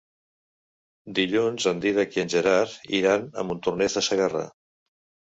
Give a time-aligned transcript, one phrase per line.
[1.19, 4.43] Dilluns en Dídac i en Gerard iran a Montornès de Segarra.